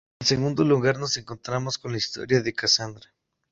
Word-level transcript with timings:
En 0.19 0.25
segundo 0.31 0.61
lugar, 0.63 0.97
nos 0.97 1.15
encontramos 1.17 1.77
con 1.77 1.91
la 1.91 1.99
historia 1.99 2.41
de 2.41 2.53
Cassandra. 2.53 3.11